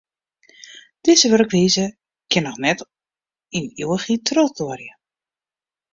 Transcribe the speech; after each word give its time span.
Dizze 1.03 1.27
wurkwize 1.31 1.85
kin 2.31 2.47
net 2.63 2.79
oant 2.83 2.89
yn 3.57 3.65
ivichheid 3.83 4.21
trochduorje. 4.27 4.91